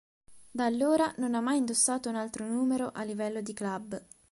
Da 0.49 0.65
allora 0.65 1.13
non 1.17 1.35
ha 1.35 1.41
mai 1.41 1.57
indossato 1.57 2.09
un 2.09 2.15
altro 2.15 2.47
numero 2.47 2.89
a 2.91 3.03
livello 3.03 3.39
di 3.39 3.53
club. 3.53 4.03